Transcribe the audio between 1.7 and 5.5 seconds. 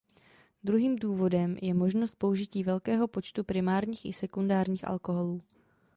možnost použití velkého počtu primárních i sekundárních alkoholů.